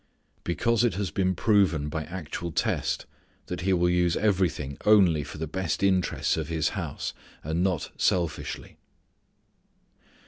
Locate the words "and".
7.43-7.63